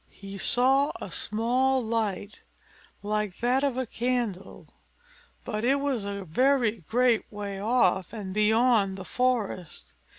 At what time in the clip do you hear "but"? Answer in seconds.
5.45-5.63